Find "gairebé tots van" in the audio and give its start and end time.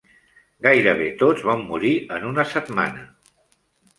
0.67-1.61